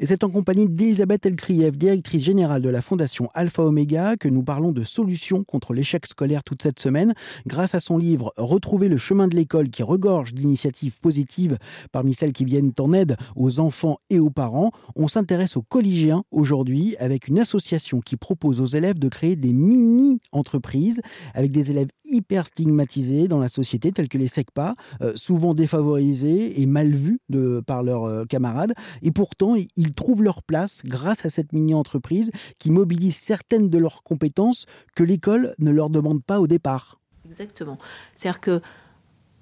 Et 0.00 0.06
c'est 0.06 0.22
en 0.22 0.30
compagnie 0.30 0.68
d'Elisabeth 0.68 1.26
Elkriev, 1.26 1.76
directrice 1.76 2.22
générale 2.22 2.62
de 2.62 2.68
la 2.68 2.82
Fondation 2.82 3.30
Alpha 3.34 3.64
Omega, 3.64 4.16
que 4.16 4.28
nous 4.28 4.44
parlons 4.44 4.70
de 4.70 4.84
solutions 4.84 5.42
contre 5.42 5.74
l'échec 5.74 6.06
scolaire 6.06 6.44
toute 6.44 6.62
cette 6.62 6.78
semaine. 6.78 7.14
Grâce 7.48 7.74
à 7.74 7.80
son 7.80 7.98
livre 7.98 8.32
Retrouver 8.36 8.88
le 8.88 8.96
chemin 8.96 9.26
de 9.26 9.34
l'école 9.34 9.70
qui 9.70 9.82
regorge 9.82 10.34
d'initiatives 10.34 11.00
positives 11.00 11.58
parmi 11.90 12.14
celles 12.14 12.32
qui 12.32 12.44
viennent 12.44 12.70
en 12.78 12.92
aide 12.92 13.16
aux 13.34 13.58
enfants 13.58 13.98
et 14.08 14.20
aux 14.20 14.30
parents, 14.30 14.70
on 14.94 15.08
s'intéresse 15.08 15.56
aux 15.56 15.62
collégiens 15.62 16.22
aujourd'hui 16.30 16.96
avec 17.00 17.26
une 17.26 17.40
association 17.40 18.00
qui 18.00 18.14
propose 18.16 18.60
aux 18.60 18.66
élèves 18.66 19.00
de 19.00 19.08
créer 19.08 19.34
des 19.34 19.52
mini-entreprises 19.52 21.00
avec 21.34 21.50
des 21.50 21.72
élèves 21.72 21.88
hyper 22.04 22.46
stigmatisés 22.46 23.26
dans 23.26 23.40
la 23.40 23.48
société 23.48 23.90
tels 23.90 24.08
que 24.08 24.18
les 24.18 24.28
SECPA, 24.28 24.76
euh, 25.02 25.12
souvent 25.16 25.54
défavorisés 25.54 26.60
et 26.60 26.66
mal 26.66 26.94
vus 26.94 27.20
par 27.66 27.82
leurs 27.82 28.04
euh, 28.04 28.24
camarades. 28.26 28.74
Et 29.02 29.10
pourtant, 29.10 29.56
ils 29.56 29.87
ils 29.88 29.94
trouvent 29.94 30.22
leur 30.22 30.42
place 30.42 30.82
grâce 30.84 31.24
à 31.24 31.30
cette 31.30 31.52
mini-entreprise 31.52 32.30
qui 32.58 32.70
mobilise 32.70 33.16
certaines 33.16 33.70
de 33.70 33.78
leurs 33.78 34.02
compétences 34.02 34.66
que 34.94 35.02
l'école 35.02 35.54
ne 35.58 35.70
leur 35.70 35.88
demande 35.88 36.22
pas 36.22 36.40
au 36.40 36.46
départ. 36.46 36.98
Exactement. 37.26 37.78
C'est-à-dire 38.14 38.40
que, 38.40 38.60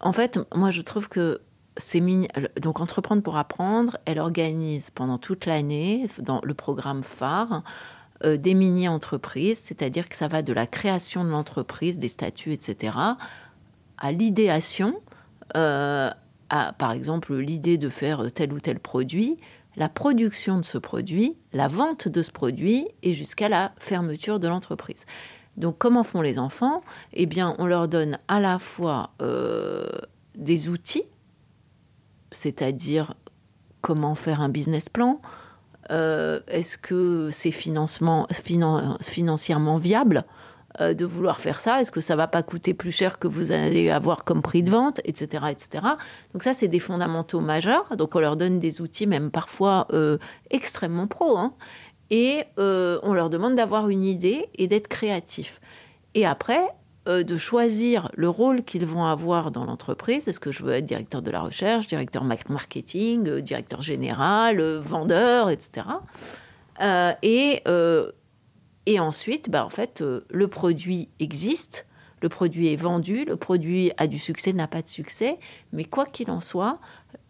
en 0.01 0.13
fait, 0.13 0.39
moi 0.55 0.71
je 0.71 0.83
trouve 0.83 1.09
que 1.09 1.41
c'est 1.77 2.01
mini... 2.01 2.29
donc 2.61 2.81
entreprendre 2.81 3.23
pour 3.23 3.37
apprendre, 3.37 3.99
elle 4.05 4.19
organise 4.19 4.91
pendant 4.91 5.19
toute 5.19 5.47
l'année 5.47 6.09
dans 6.21 6.41
le 6.43 6.55
programme 6.55 7.03
phare 7.03 7.63
euh, 8.25 8.37
des 8.37 8.55
mini-entreprises, 8.55 9.59
c'est-à-dire 9.59 10.09
que 10.09 10.17
ça 10.17 10.29
va 10.29 10.43
de 10.43 10.53
la 10.53 10.67
création 10.67 11.25
de 11.25 11.31
l'entreprise, 11.31 11.99
des 11.99 12.09
statuts, 12.09 12.53
etc., 12.53 12.97
à 13.99 14.13
l'idéation, 14.13 15.01
euh, 15.57 16.11
à 16.49 16.73
par 16.73 16.93
exemple 16.93 17.35
l'idée 17.35 17.79
de 17.79 17.89
faire 17.89 18.31
tel 18.33 18.53
ou 18.53 18.61
tel 18.61 18.79
produit, 18.79 19.37
la 19.77 19.89
production 19.89 20.59
de 20.59 20.65
ce 20.65 20.79
produit, 20.79 21.37
la 21.53 21.69
vente 21.69 22.09
de 22.09 22.23
ce 22.23 22.31
produit 22.31 22.89
et 23.03 23.15
jusqu'à 23.15 23.49
la 23.49 23.73
fermeture 23.79 24.41
de 24.41 24.49
l'entreprise. 24.49 25.05
Donc 25.57 25.79
comment 25.79 26.03
font 26.03 26.21
les 26.21 26.39
enfants? 26.39 26.83
Eh 27.13 27.27
bien, 27.27 27.55
on 27.59 27.67
leur 27.67 27.89
donne 27.89 28.19
à 28.29 28.41
la 28.41 28.59
fois 28.59 29.11
euh, 29.23 29.87
des 30.35 30.69
outils, 30.69 31.05
c'est-à-dire 32.31 33.15
comment 33.81 34.15
faire 34.15 34.41
un 34.41 34.49
business 34.49 34.89
plan, 34.89 35.21
euh, 35.91 36.41
est-ce 36.49 36.77
que 36.77 37.31
c'est 37.31 37.53
financièrement 37.53 38.27
viable? 39.77 40.25
Euh, 40.81 40.95
de 40.95 41.05
vouloir 41.05 41.41
faire 41.41 41.61
ça 41.61 41.81
Est-ce 41.81 41.91
que 41.91 42.01
ça 42.01 42.17
va 42.17 42.27
pas 42.27 42.43
coûter 42.43 42.75
plus 42.75 42.91
cher 42.91 43.19
que 43.19 43.29
vous 43.29 43.53
allez 43.53 43.91
avoir 43.91 44.25
comme 44.25 44.43
prix 44.43 44.63
de 44.63 44.71
vente, 44.71 45.01
etc., 45.05 45.45
etc. 45.51 45.85
Donc 46.33 46.43
ça, 46.43 46.53
c'est 46.53 46.69
des 46.69 46.81
fondamentaux 46.81 47.41
majeurs. 47.41 47.97
Donc 47.97 48.15
on 48.15 48.21
leur 48.21 48.37
donne 48.37 48.59
des 48.59 48.81
outils, 48.81 49.07
même 49.07 49.31
parfois 49.31 49.87
euh, 49.93 50.19
extrêmement 50.51 51.07
pro, 51.07 51.37
hein. 51.37 51.55
et 52.11 52.45
euh, 52.59 52.99
on 53.03 53.13
leur 53.13 53.31
demande 53.31 53.55
d'avoir 53.55 53.89
une 53.89 54.05
idée 54.05 54.49
et 54.55 54.67
d'être 54.67 54.89
créatif. 54.89 55.61
Et 56.15 56.27
après, 56.27 56.63
de 57.07 57.37
choisir 57.37 58.11
le 58.17 58.29
rôle 58.29 58.65
qu'ils 58.65 58.85
vont 58.85 59.05
avoir 59.05 59.53
dans 59.53 59.65
l'entreprise. 59.65 60.27
Est-ce 60.27 60.41
que 60.41 60.51
je 60.51 60.65
veux 60.65 60.73
être 60.73 60.87
directeur 60.87 61.23
de 61.23 61.31
la 61.31 61.41
recherche, 61.41 61.87
directeur 61.87 62.25
marketing, 62.25 63.39
directeur 63.43 63.81
général, 63.81 64.61
vendeur, 64.79 65.49
etc. 65.49 65.87
et 67.23 67.63
et 68.87 69.01
ensuite, 69.01 69.51
bah, 69.51 69.65
en 69.65 69.69
fait, 69.69 70.01
euh, 70.01 70.25
le 70.31 70.49
produit 70.49 71.09
existe, 71.19 71.87
le 72.23 72.29
produit 72.29 72.73
est 72.73 72.77
vendu, 72.77 73.25
le 73.25 73.37
produit 73.37 73.93
a 73.99 74.07
du 74.07 74.19
succès, 74.19 74.53
n'a 74.53 74.69
pas 74.69 74.83
de 74.83 74.89
succès, 74.89 75.39
mais 75.73 75.85
quoi 75.85 76.07
qu'il 76.07 76.31
en 76.31 76.41
soit, 76.41 76.79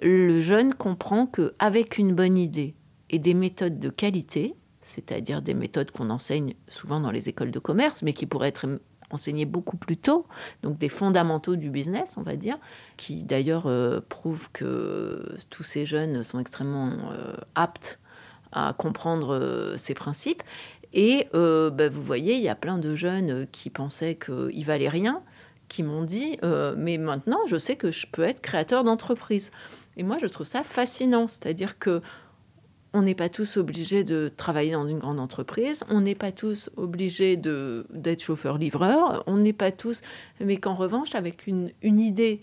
le 0.00 0.40
jeune 0.40 0.74
comprend 0.74 1.26
qu'avec 1.26 1.98
une 1.98 2.14
bonne 2.14 2.38
idée 2.38 2.74
et 3.10 3.18
des 3.18 3.34
méthodes 3.34 3.78
de 3.78 3.88
qualité, 3.88 4.54
c'est-à-dire 4.82 5.42
des 5.42 5.54
méthodes 5.54 5.90
qu'on 5.90 6.10
enseigne 6.10 6.54
souvent 6.68 7.00
dans 7.00 7.10
les 7.10 7.28
écoles 7.28 7.50
de 7.50 7.58
commerce, 7.58 8.02
mais 8.02 8.12
qui 8.12 8.26
pourraient 8.26 8.48
être 8.48 8.66
enseignées 9.10 9.46
beaucoup 9.46 9.76
plus 9.76 9.96
tôt, 9.96 10.26
donc 10.62 10.78
des 10.78 10.88
fondamentaux 10.88 11.56
du 11.56 11.70
business, 11.70 12.14
on 12.16 12.22
va 12.22 12.36
dire, 12.36 12.58
qui 12.96 13.24
d'ailleurs 13.24 13.66
euh, 13.66 14.00
prouvent 14.08 14.50
que 14.52 15.36
tous 15.50 15.62
ces 15.62 15.86
jeunes 15.86 16.22
sont 16.22 16.38
extrêmement 16.38 16.92
euh, 17.12 17.36
aptes 17.54 17.98
à 18.56 18.72
comprendre 18.72 19.74
ces 19.76 19.94
principes. 19.94 20.42
Et 20.92 21.28
euh, 21.34 21.70
bah, 21.70 21.90
vous 21.90 22.02
voyez, 22.02 22.36
il 22.36 22.42
y 22.42 22.48
a 22.48 22.54
plein 22.54 22.78
de 22.78 22.94
jeunes 22.94 23.46
qui 23.52 23.68
pensaient 23.70 24.16
qu'il 24.16 24.64
valait 24.64 24.88
rien, 24.88 25.22
qui 25.68 25.82
m'ont 25.82 26.02
dit 26.02 26.38
euh, 26.42 26.74
Mais 26.76 26.96
maintenant, 26.96 27.40
je 27.46 27.58
sais 27.58 27.76
que 27.76 27.90
je 27.90 28.06
peux 28.10 28.22
être 28.22 28.40
créateur 28.40 28.82
d'entreprise. 28.82 29.50
Et 29.98 30.02
moi, 30.02 30.16
je 30.20 30.26
trouve 30.26 30.46
ça 30.46 30.62
fascinant. 30.62 31.28
C'est-à-dire 31.28 31.78
que 31.78 32.00
on 32.94 33.02
n'est 33.02 33.14
pas 33.14 33.28
tous 33.28 33.58
obligés 33.58 34.04
de 34.04 34.32
travailler 34.34 34.72
dans 34.72 34.86
une 34.86 34.98
grande 34.98 35.20
entreprise, 35.20 35.84
on 35.90 36.00
n'est 36.00 36.14
pas 36.14 36.32
tous 36.32 36.70
obligés 36.78 37.36
d'être 37.36 38.22
chauffeur-livreur, 38.22 39.22
on 39.26 39.36
n'est 39.36 39.52
pas 39.52 39.70
tous, 39.70 40.00
mais 40.40 40.56
qu'en 40.56 40.74
revanche, 40.74 41.14
avec 41.14 41.46
une, 41.46 41.72
une 41.82 42.00
idée 42.00 42.40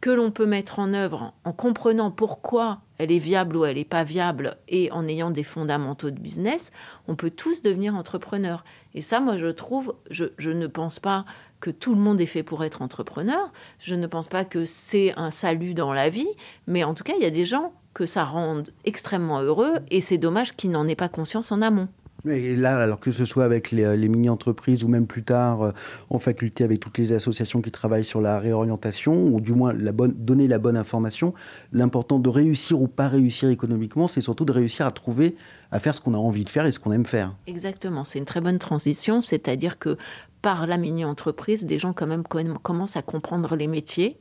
que 0.00 0.10
l'on 0.10 0.30
peut 0.30 0.46
mettre 0.46 0.78
en 0.78 0.94
œuvre 0.94 1.34
en 1.44 1.52
comprenant 1.52 2.10
pourquoi 2.10 2.80
elle 2.98 3.12
est 3.12 3.18
viable 3.18 3.56
ou 3.56 3.64
elle 3.64 3.76
n'est 3.76 3.84
pas 3.84 4.04
viable 4.04 4.56
et 4.68 4.90
en 4.92 5.06
ayant 5.06 5.30
des 5.30 5.42
fondamentaux 5.42 6.10
de 6.10 6.18
business, 6.18 6.70
on 7.08 7.16
peut 7.16 7.30
tous 7.30 7.62
devenir 7.62 7.94
entrepreneurs. 7.94 8.64
Et 8.94 9.00
ça, 9.00 9.20
moi, 9.20 9.36
je 9.36 9.48
trouve, 9.48 9.94
je, 10.10 10.26
je 10.38 10.50
ne 10.50 10.66
pense 10.66 10.98
pas 10.98 11.24
que 11.60 11.70
tout 11.70 11.94
le 11.94 12.00
monde 12.00 12.20
est 12.20 12.26
fait 12.26 12.42
pour 12.42 12.64
être 12.64 12.82
entrepreneur. 12.82 13.52
Je 13.78 13.94
ne 13.94 14.06
pense 14.06 14.28
pas 14.28 14.44
que 14.44 14.64
c'est 14.64 15.12
un 15.16 15.30
salut 15.30 15.74
dans 15.74 15.92
la 15.92 16.08
vie, 16.08 16.28
mais 16.66 16.84
en 16.84 16.94
tout 16.94 17.04
cas, 17.04 17.14
il 17.16 17.22
y 17.22 17.26
a 17.26 17.30
des 17.30 17.46
gens 17.46 17.72
que 17.94 18.06
ça 18.06 18.24
rend 18.24 18.62
extrêmement 18.84 19.40
heureux 19.40 19.74
et 19.90 20.00
c'est 20.00 20.18
dommage 20.18 20.54
qu'ils 20.54 20.70
n'en 20.70 20.86
aient 20.86 20.96
pas 20.96 21.08
conscience 21.08 21.50
en 21.50 21.62
amont. 21.62 21.88
Et 22.28 22.56
là, 22.56 22.78
alors 22.78 23.00
que 23.00 23.10
ce 23.10 23.24
soit 23.24 23.44
avec 23.44 23.70
les, 23.70 23.84
euh, 23.84 23.96
mini-entreprises 23.96 24.84
ou 24.84 24.88
même 24.88 25.06
plus 25.06 25.22
tard 25.22 25.62
euh, 25.62 25.72
en 26.10 26.18
faculté 26.18 26.64
avec 26.64 26.80
toutes 26.80 26.98
les 26.98 27.12
associations 27.12 27.60
qui 27.60 27.70
travaillent 27.70 28.04
sur 28.04 28.20
la 28.20 28.38
réorientation, 28.38 29.14
ou 29.14 29.40
du 29.40 29.52
moins 29.52 29.72
la 29.72 29.92
bonne, 29.92 30.12
donner 30.12 30.48
la 30.48 30.58
bonne 30.58 30.76
information, 30.76 31.34
l'important 31.72 32.18
de 32.18 32.28
réussir 32.28 32.80
ou 32.80 32.88
pas 32.88 33.08
réussir 33.08 33.48
économiquement, 33.50 34.06
c'est 34.06 34.20
surtout 34.20 34.44
de 34.44 34.52
réussir 34.52 34.86
à 34.86 34.90
trouver, 34.90 35.36
à 35.70 35.80
faire 35.80 35.94
ce 35.94 36.00
qu'on 36.00 36.14
a 36.14 36.18
envie 36.18 36.44
de 36.44 36.50
faire 36.50 36.66
et 36.66 36.72
ce 36.72 36.78
qu'on 36.78 36.92
aime 36.92 37.06
faire. 37.06 37.34
Exactement, 37.46 38.04
c'est 38.04 38.18
une 38.18 38.24
très 38.24 38.40
bonne 38.40 38.58
transition, 38.58 39.20
c'est-à-dire 39.20 39.78
que 39.78 39.96
par 40.42 40.66
la 40.66 40.78
mini-entreprise, 40.78 41.64
des 41.64 41.78
gens 41.78 41.92
quand 41.92 42.06
même 42.06 42.22
commencent 42.22 42.96
à 42.96 43.02
comprendre 43.02 43.56
les 43.56 43.66
métiers, 43.66 44.18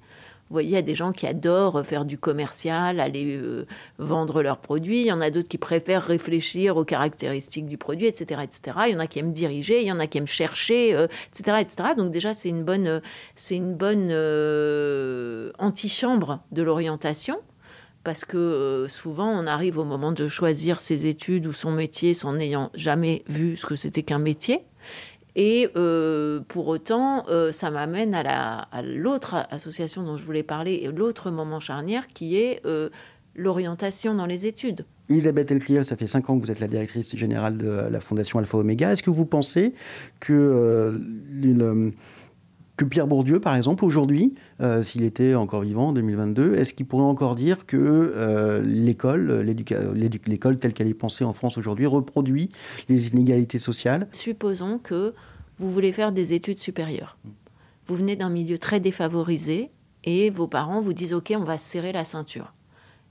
vous 0.49 0.53
voyez, 0.53 0.69
il 0.69 0.73
y 0.73 0.77
a 0.77 0.83
des 0.83 0.93
gens 0.93 1.11
qui 1.11 1.25
adorent 1.25 1.83
faire 1.83 2.05
du 2.05 2.19
commercial, 2.19 2.99
aller 2.99 3.35
euh, 3.35 3.65
vendre 3.97 4.43
leurs 4.43 4.59
produits. 4.59 5.01
Il 5.01 5.07
y 5.07 5.11
en 5.11 5.19
a 5.19 5.31
d'autres 5.31 5.47
qui 5.47 5.57
préfèrent 5.57 6.03
réfléchir 6.03 6.77
aux 6.77 6.85
caractéristiques 6.85 7.65
du 7.65 7.79
produit, 7.79 8.05
etc., 8.05 8.41
etc. 8.43 8.77
Il 8.87 8.93
y 8.93 8.95
en 8.95 8.99
a 8.99 9.07
qui 9.07 9.17
aiment 9.17 9.33
diriger, 9.33 9.81
il 9.81 9.87
y 9.87 9.91
en 9.91 9.99
a 9.99 10.05
qui 10.05 10.19
aiment 10.19 10.27
chercher, 10.27 10.91
etc., 10.91 11.43
euh, 11.47 11.57
etc. 11.57 11.89
Donc 11.97 12.11
déjà, 12.11 12.35
c'est 12.35 12.49
une 12.49 12.63
bonne, 12.63 13.01
c'est 13.33 13.55
une 13.55 13.73
bonne 13.73 14.09
euh, 14.11 15.51
antichambre 15.57 16.41
de 16.51 16.61
l'orientation 16.61 17.37
parce 18.03 18.23
que 18.23 18.85
souvent 18.87 19.29
on 19.29 19.47
arrive 19.47 19.79
au 19.79 19.83
moment 19.83 20.11
de 20.11 20.27
choisir 20.27 20.79
ses 20.79 21.07
études 21.07 21.47
ou 21.47 21.53
son 21.53 21.71
métier 21.71 22.13
sans 22.13 22.33
n'ayant 22.33 22.69
jamais 22.75 23.23
vu 23.27 23.55
ce 23.55 23.65
que 23.65 23.75
c'était 23.75 24.03
qu'un 24.03 24.19
métier. 24.19 24.63
Et 25.35 25.69
euh, 25.75 26.39
pour 26.47 26.67
autant, 26.67 27.25
euh, 27.27 27.51
ça 27.51 27.69
m'amène 27.69 28.15
à 28.15 28.81
l'autre 28.81 29.35
association 29.51 30.03
dont 30.03 30.17
je 30.17 30.23
voulais 30.23 30.43
parler 30.43 30.89
l'autre 30.95 31.29
moment 31.29 31.59
charnière 31.59 32.07
qui 32.07 32.37
est 32.37 32.61
euh, 32.65 32.89
l'orientation 33.35 34.15
dans 34.15 34.25
les 34.25 34.47
études. 34.47 34.85
Elisabeth 35.09 35.51
Elclier, 35.51 35.83
ça 35.83 35.97
fait 35.97 36.07
cinq 36.07 36.29
ans 36.29 36.37
que 36.37 36.43
vous 36.43 36.51
êtes 36.51 36.61
la 36.61 36.67
directrice 36.67 37.15
générale 37.15 37.57
de 37.57 37.67
la 37.67 37.99
Fondation 37.99 38.39
Alpha 38.39 38.57
Omega. 38.57 38.93
Est-ce 38.93 39.03
que 39.03 39.11
vous 39.11 39.25
pensez 39.25 39.73
que 40.19 40.99
une, 41.43 41.93
que 42.77 42.85
Pierre 42.85 43.07
Bourdieu, 43.07 43.39
par 43.39 43.55
exemple, 43.55 43.85
aujourd'hui, 43.85 44.33
euh, 44.61 44.83
s'il 44.83 45.03
était 45.03 45.35
encore 45.35 45.61
vivant 45.61 45.89
en 45.89 45.93
2022, 45.93 46.55
est-ce 46.55 46.73
qu'il 46.73 46.85
pourrait 46.85 47.03
encore 47.03 47.35
dire 47.35 47.65
que 47.65 47.77
euh, 47.77 48.61
l'école, 48.61 49.45
l'école 50.25 50.59
telle 50.59 50.73
qu'elle 50.73 50.89
est 50.89 50.93
pensée 50.93 51.23
en 51.23 51.33
France 51.33 51.57
aujourd'hui, 51.57 51.85
reproduit 51.85 52.49
les 52.89 53.09
inégalités 53.09 53.59
sociales? 53.59 54.07
Supposons 54.11 54.77
que 54.77 55.13
vous 55.57 55.71
voulez 55.71 55.93
faire 55.93 56.11
des 56.11 56.33
études 56.33 56.59
supérieures. 56.59 57.17
Vous 57.87 57.95
venez 57.95 58.15
d'un 58.15 58.29
milieu 58.29 58.57
très 58.57 58.79
défavorisé 58.79 59.71
et 60.03 60.29
vos 60.29 60.47
parents 60.47 60.81
vous 60.81 60.93
disent 60.93 61.13
OK, 61.13 61.33
on 61.37 61.43
va 61.43 61.57
serrer 61.57 61.91
la 61.91 62.03
ceinture. 62.03 62.53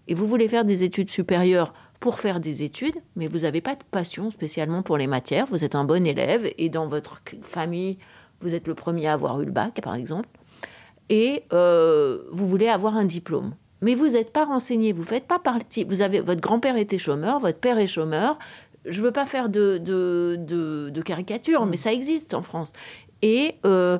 Et 0.08 0.14
vous 0.14 0.26
voulez 0.26 0.48
faire 0.48 0.64
des 0.64 0.82
études 0.82 1.08
supérieures 1.08 1.72
pour 2.00 2.18
faire 2.18 2.38
des 2.38 2.62
études, 2.62 2.96
mais 3.16 3.28
vous 3.28 3.40
n'avez 3.40 3.62
pas 3.62 3.76
de 3.76 3.84
passion 3.90 4.30
spécialement 4.30 4.82
pour 4.82 4.98
les 4.98 5.06
matières, 5.06 5.46
vous 5.46 5.64
êtes 5.64 5.74
un 5.74 5.84
bon 5.84 6.06
élève 6.06 6.52
et 6.58 6.68
dans 6.68 6.86
votre 6.86 7.22
famille, 7.40 7.96
vous 8.40 8.54
êtes 8.54 8.66
le 8.66 8.74
premier 8.74 9.06
à 9.06 9.14
avoir 9.14 9.40
eu 9.40 9.44
le 9.44 9.52
bac, 9.52 9.80
par 9.82 9.94
exemple, 9.94 10.28
et 11.08 11.44
euh, 11.52 12.22
vous 12.30 12.46
voulez 12.46 12.68
avoir 12.68 12.96
un 12.96 13.04
diplôme. 13.04 13.54
Mais 13.80 13.94
vous 13.94 14.10
n'êtes 14.10 14.32
pas 14.32 14.44
renseigné, 14.44 14.92
vous 14.92 15.04
faites 15.04 15.26
pas 15.26 15.38
partie. 15.38 15.84
Vous 15.84 16.00
avez 16.00 16.20
votre 16.20 16.40
grand-père 16.40 16.76
était 16.76 16.98
chômeur, 16.98 17.38
votre 17.38 17.58
père 17.58 17.78
est 17.78 17.86
chômeur. 17.86 18.38
Je 18.86 19.02
veux 19.02 19.12
pas 19.12 19.26
faire 19.26 19.48
de, 19.48 19.78
de, 19.78 21.02
caricature, 21.02 21.66
mais 21.66 21.76
ça 21.76 21.92
existe 21.92 22.34
en 22.34 22.42
France. 22.42 22.72
Et 23.22 23.56
euh, 23.66 23.98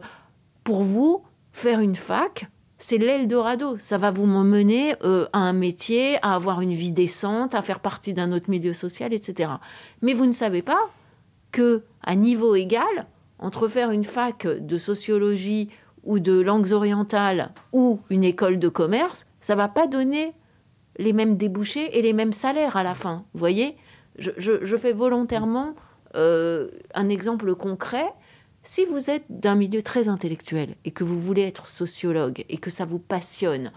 pour 0.62 0.82
vous, 0.82 1.22
faire 1.52 1.80
une 1.80 1.96
fac, 1.96 2.46
c'est 2.78 2.98
l'Eldorado. 2.98 3.76
Ça 3.78 3.98
va 3.98 4.10
vous 4.10 4.26
mener 4.26 4.94
euh, 5.04 5.26
à 5.32 5.38
un 5.38 5.52
métier, 5.52 6.18
à 6.22 6.34
avoir 6.34 6.60
une 6.60 6.72
vie 6.72 6.92
décente, 6.92 7.54
à 7.54 7.62
faire 7.62 7.80
partie 7.80 8.12
d'un 8.12 8.32
autre 8.32 8.50
milieu 8.50 8.72
social, 8.72 9.12
etc. 9.12 9.52
Mais 10.02 10.12
vous 10.12 10.26
ne 10.26 10.32
savez 10.32 10.62
pas 10.62 10.80
que 11.52 11.82
à 12.02 12.14
niveau 12.14 12.54
égal, 12.54 13.06
entre 13.38 13.68
faire 13.68 13.90
une 13.90 14.04
fac 14.04 14.46
de 14.46 14.78
sociologie 14.78 15.68
ou 16.02 16.18
de 16.18 16.40
langues 16.40 16.72
orientales 16.72 17.52
ou 17.72 18.00
une 18.10 18.24
école 18.24 18.58
de 18.58 18.68
commerce, 18.68 19.26
ça 19.40 19.54
va 19.54 19.68
pas 19.68 19.86
donner 19.86 20.34
les 20.98 21.12
mêmes 21.12 21.36
débouchés 21.36 21.98
et 21.98 22.02
les 22.02 22.12
mêmes 22.12 22.32
salaires 22.32 22.76
à 22.76 22.82
la 22.82 22.94
fin. 22.94 23.24
Vous 23.32 23.40
voyez? 23.40 23.76
Je, 24.16 24.76
fais 24.76 24.92
volontairement 24.92 25.74
euh, 26.14 26.68
un 26.94 27.08
exemple 27.08 27.54
concret. 27.54 28.06
Si 28.62 28.84
vous 28.84 29.10
êtes 29.10 29.24
d'un 29.28 29.56
milieu 29.56 29.82
très 29.82 30.08
intellectuel 30.08 30.76
et 30.84 30.92
que 30.92 31.04
vous 31.04 31.20
voulez 31.20 31.42
être 31.42 31.66
sociologue 31.66 32.44
et 32.48 32.58
que 32.58 32.70
ça 32.70 32.84
vous 32.84 33.00
passionne, 33.00 33.72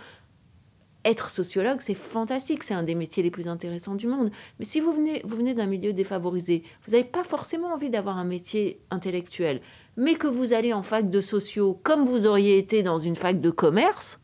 être 1.07 1.29
sociologue, 1.29 1.79
c'est 1.79 1.95
fantastique, 1.95 2.63
c'est 2.63 2.73
un 2.73 2.83
des 2.83 2.95
métiers 2.95 3.23
les 3.23 3.31
plus 3.31 3.47
intéressants 3.47 3.95
du 3.95 4.07
monde. 4.07 4.29
Mais 4.59 4.65
si 4.65 4.79
vous 4.79 4.91
venez, 4.91 5.21
vous 5.23 5.37
venez 5.37 5.53
d'un 5.53 5.65
milieu 5.65 5.93
défavorisé, 5.93 6.63
vous 6.85 6.91
n'avez 6.91 7.03
pas 7.03 7.23
forcément 7.23 7.73
envie 7.73 7.89
d'avoir 7.89 8.17
un 8.17 8.25
métier 8.25 8.79
intellectuel, 8.91 9.61
mais 9.95 10.15
que 10.15 10.27
vous 10.27 10.53
allez 10.53 10.73
en 10.73 10.83
fac 10.83 11.09
de 11.09 11.21
sociaux 11.21 11.79
comme 11.83 12.03
vous 12.03 12.27
auriez 12.27 12.57
été 12.57 12.83
dans 12.83 12.99
une 12.99 13.15
fac 13.15 13.39
de 13.39 13.49
commerce, 13.49 14.19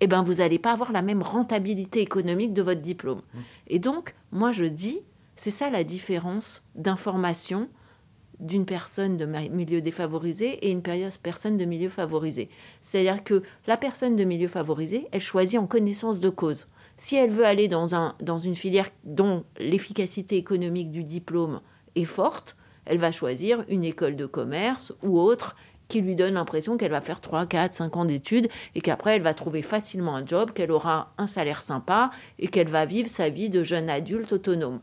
eh 0.00 0.06
ben 0.06 0.22
vous 0.22 0.34
n'allez 0.34 0.58
pas 0.58 0.72
avoir 0.72 0.92
la 0.92 1.02
même 1.02 1.22
rentabilité 1.22 2.00
économique 2.00 2.54
de 2.54 2.62
votre 2.62 2.80
diplôme. 2.80 3.20
Mmh. 3.34 3.38
Et 3.68 3.78
donc, 3.78 4.14
moi 4.32 4.52
je 4.52 4.64
dis, 4.64 5.00
c'est 5.36 5.50
ça 5.50 5.70
la 5.70 5.84
différence 5.84 6.62
d'information 6.74 7.68
d'une 8.40 8.64
personne 8.64 9.16
de 9.16 9.26
milieu 9.26 9.80
défavorisé 9.80 10.66
et 10.66 10.70
une 10.70 10.82
personne 10.82 11.56
de 11.56 11.64
milieu 11.64 11.88
favorisé. 11.88 12.48
C'est-à-dire 12.80 13.22
que 13.22 13.42
la 13.66 13.76
personne 13.76 14.16
de 14.16 14.24
milieu 14.24 14.48
favorisé, 14.48 15.06
elle 15.12 15.20
choisit 15.20 15.60
en 15.60 15.66
connaissance 15.66 16.20
de 16.20 16.30
cause. 16.30 16.66
Si 16.96 17.16
elle 17.16 17.30
veut 17.30 17.46
aller 17.46 17.68
dans, 17.68 17.94
un, 17.94 18.14
dans 18.20 18.38
une 18.38 18.56
filière 18.56 18.90
dont 19.04 19.44
l'efficacité 19.58 20.36
économique 20.36 20.90
du 20.90 21.04
diplôme 21.04 21.60
est 21.94 22.04
forte, 22.04 22.56
elle 22.86 22.98
va 22.98 23.12
choisir 23.12 23.64
une 23.68 23.84
école 23.84 24.16
de 24.16 24.26
commerce 24.26 24.92
ou 25.02 25.20
autre 25.20 25.54
qui 25.88 26.00
lui 26.00 26.14
donne 26.14 26.34
l'impression 26.34 26.76
qu'elle 26.76 26.92
va 26.92 27.00
faire 27.00 27.20
3, 27.20 27.46
4, 27.46 27.74
5 27.74 27.96
ans 27.96 28.04
d'études 28.04 28.48
et 28.74 28.80
qu'après 28.80 29.16
elle 29.16 29.22
va 29.22 29.34
trouver 29.34 29.60
facilement 29.60 30.16
un 30.16 30.24
job, 30.24 30.52
qu'elle 30.52 30.70
aura 30.70 31.12
un 31.18 31.26
salaire 31.26 31.62
sympa 31.62 32.10
et 32.38 32.48
qu'elle 32.48 32.68
va 32.68 32.86
vivre 32.86 33.08
sa 33.08 33.28
vie 33.28 33.50
de 33.50 33.62
jeune 33.62 33.90
adulte 33.90 34.32
autonome 34.32 34.80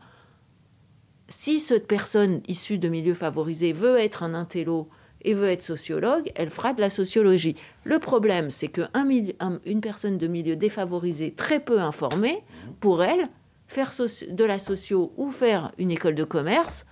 si 1.29 1.59
cette 1.59 1.87
personne 1.87 2.41
issue 2.47 2.77
de 2.77 2.87
milieux 2.87 3.13
favorisés 3.13 3.73
veut 3.73 3.97
être 3.97 4.23
un 4.23 4.33
intello 4.33 4.87
et 5.23 5.33
veut 5.33 5.49
être 5.49 5.63
sociologue, 5.63 6.31
elle 6.35 6.49
fera 6.49 6.73
de 6.73 6.81
la 6.81 6.89
sociologie. 6.89 7.55
Le 7.83 7.99
problème, 7.99 8.49
c'est 8.49 8.69
qu'une 8.69 9.81
personne 9.81 10.17
de 10.17 10.27
milieu 10.27 10.55
défavorisé, 10.55 11.31
très 11.31 11.59
peu 11.59 11.79
informée, 11.79 12.43
pour 12.79 13.03
elle, 13.03 13.23
faire 13.67 13.91
de 14.29 14.43
la 14.45 14.59
socio 14.59 15.11
ou 15.17 15.31
faire 15.31 15.73
une 15.77 15.91
école 15.91 16.15
de 16.15 16.23
commerce, 16.23 16.85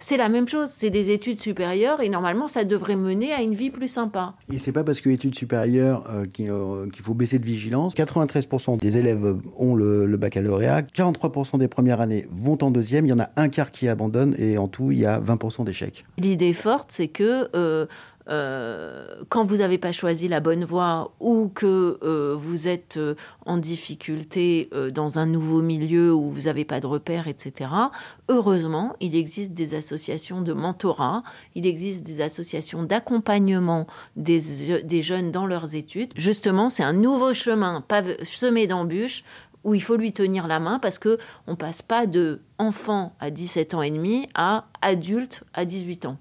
c'est 0.00 0.16
la 0.16 0.28
même 0.28 0.48
chose, 0.48 0.70
c'est 0.70 0.90
des 0.90 1.10
études 1.10 1.40
supérieures 1.40 2.00
et 2.00 2.08
normalement 2.08 2.48
ça 2.48 2.64
devrait 2.64 2.96
mener 2.96 3.32
à 3.32 3.42
une 3.42 3.54
vie 3.54 3.70
plus 3.70 3.88
sympa. 3.88 4.34
Et 4.52 4.58
c'est 4.58 4.72
pas 4.72 4.82
parce 4.82 5.00
que 5.00 5.10
études 5.10 5.34
supérieures 5.34 6.04
euh, 6.10 6.24
euh, 6.40 6.90
qu'il 6.90 7.04
faut 7.04 7.14
baisser 7.14 7.38
de 7.38 7.44
vigilance. 7.44 7.94
93% 7.94 8.78
des 8.78 8.96
élèves 8.96 9.36
ont 9.58 9.74
le, 9.74 10.16
baccalauréat, 10.16 10.82
43% 10.82 11.58
des 11.58 11.68
premières 11.68 12.00
années 12.00 12.26
vont 12.30 12.58
en 12.62 12.70
deuxième, 12.70 13.06
il 13.06 13.10
y 13.10 13.12
en 13.12 13.20
a 13.20 13.30
un 13.36 13.48
quart 13.48 13.70
qui 13.70 13.88
abandonne 13.88 14.34
et 14.38 14.58
en 14.58 14.68
tout 14.68 14.90
il 14.90 14.98
y 14.98 15.06
a 15.06 15.20
20% 15.20 15.64
d'échecs. 15.64 16.04
L'idée 16.18 16.52
forte 16.52 16.90
c'est 16.90 17.08
que 17.08 17.48
euh, 17.54 17.86
euh, 18.28 19.06
quand 19.28 19.44
vous 19.44 19.56
n'avez 19.56 19.78
pas 19.78 19.92
choisi 19.92 20.28
la 20.28 20.40
bonne 20.40 20.64
voie 20.64 21.14
ou 21.20 21.48
que 21.48 21.98
euh, 22.02 22.36
vous 22.38 22.68
êtes 22.68 22.96
euh, 22.96 23.14
en 23.46 23.56
difficulté 23.56 24.70
dans 24.94 25.18
un 25.18 25.26
nouveau 25.26 25.62
milieu 25.62 26.12
où 26.14 26.30
vous 26.30 26.42
n'avez 26.42 26.64
pas 26.64 26.80
de 26.80 26.86
repères, 26.86 27.28
etc., 27.28 27.70
heureusement, 28.28 28.94
il 29.00 29.16
existe 29.16 29.52
des 29.52 29.74
associations 29.74 30.40
de 30.40 30.52
mentorat, 30.52 31.22
il 31.54 31.66
existe 31.66 32.04
des 32.04 32.20
associations 32.20 32.82
d'accompagnement 32.82 33.86
des, 34.16 34.40
jeunes 35.02 35.32
dans 35.32 35.46
leurs 35.46 35.74
études. 35.74 36.12
Justement, 36.16 36.70
c'est 36.70 36.82
un 36.82 36.92
nouveau 36.92 37.34
chemin 37.34 37.84
semé 38.22 38.66
d'embûches 38.66 39.24
où 39.64 39.74
il 39.74 39.82
faut 39.82 39.96
lui 39.96 40.12
tenir 40.12 40.46
la 40.46 40.60
main 40.60 40.78
parce 40.78 40.98
que 40.98 41.18
on 41.46 41.56
passe 41.56 41.82
pas 41.82 42.06
de 42.06 42.40
enfant 42.58 43.14
à 43.20 43.30
17 43.30 43.74
ans 43.74 43.82
et 43.82 43.90
demi 43.90 44.28
à 44.34 44.66
adulte 44.80 45.44
à 45.52 45.64
18 45.64 46.06
ans. 46.06 46.18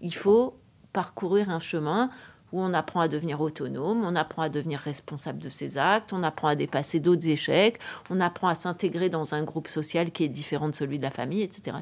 Il 0.00 0.14
faut 0.14 0.57
parcourir 0.92 1.50
un 1.50 1.58
chemin 1.58 2.10
où 2.52 2.60
on 2.60 2.72
apprend 2.72 3.00
à 3.00 3.08
devenir 3.08 3.40
autonome, 3.40 4.02
on 4.04 4.16
apprend 4.16 4.42
à 4.42 4.48
devenir 4.48 4.78
responsable 4.78 5.38
de 5.38 5.48
ses 5.48 5.76
actes, 5.76 6.12
on 6.12 6.22
apprend 6.22 6.48
à 6.48 6.56
dépasser 6.56 7.00
d'autres 7.00 7.28
échecs, 7.28 7.78
on 8.10 8.20
apprend 8.20 8.48
à 8.48 8.54
s'intégrer 8.54 9.10
dans 9.10 9.34
un 9.34 9.42
groupe 9.42 9.68
social 9.68 10.10
qui 10.10 10.24
est 10.24 10.28
différent 10.28 10.68
de 10.68 10.74
celui 10.74 10.98
de 10.98 11.02
la 11.02 11.10
famille, 11.10 11.42
etc. 11.42 11.76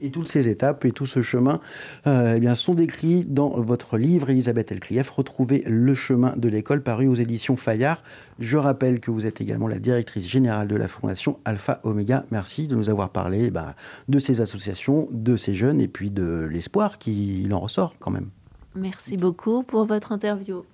Et 0.00 0.10
toutes 0.10 0.28
ces 0.28 0.48
étapes 0.48 0.84
et 0.84 0.92
tout 0.92 1.06
ce 1.06 1.22
chemin 1.22 1.60
euh, 2.06 2.34
eh 2.36 2.40
bien, 2.40 2.54
sont 2.54 2.74
décrits 2.74 3.24
dans 3.24 3.60
votre 3.60 3.98
livre, 3.98 4.30
Elisabeth 4.30 4.70
Elklief, 4.70 5.10
Retrouver 5.10 5.64
le 5.66 5.92
chemin 5.94 6.34
de 6.36 6.48
l'école, 6.48 6.82
paru 6.82 7.08
aux 7.08 7.16
éditions 7.16 7.56
Fayard. 7.56 8.02
Je 8.38 8.56
rappelle 8.56 9.00
que 9.00 9.10
vous 9.10 9.26
êtes 9.26 9.40
également 9.40 9.66
la 9.66 9.80
directrice 9.80 10.28
générale 10.28 10.68
de 10.68 10.76
la 10.76 10.86
Fondation 10.86 11.40
Alpha 11.44 11.80
Omega. 11.82 12.24
Merci 12.30 12.68
de 12.68 12.76
nous 12.76 12.90
avoir 12.90 13.10
parlé 13.10 13.46
eh 13.46 13.50
ben, 13.50 13.74
de 14.08 14.18
ces 14.20 14.40
associations, 14.40 15.08
de 15.10 15.36
ces 15.36 15.54
jeunes 15.54 15.80
et 15.80 15.88
puis 15.88 16.12
de 16.12 16.46
l'espoir 16.48 16.98
qui 16.98 17.48
en 17.50 17.58
ressort 17.58 17.94
quand 17.98 18.12
même. 18.12 18.30
Merci 18.74 19.16
beaucoup 19.16 19.62
pour 19.62 19.84
votre 19.84 20.12
interview. 20.12 20.64